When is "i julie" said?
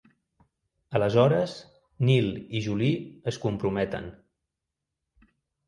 2.61-3.05